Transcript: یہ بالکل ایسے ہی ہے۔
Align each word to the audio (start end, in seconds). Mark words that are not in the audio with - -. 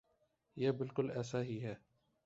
یہ 0.57 0.71
بالکل 0.71 1.11
ایسے 1.15 1.41
ہی 1.43 1.63
ہے۔ 1.63 1.75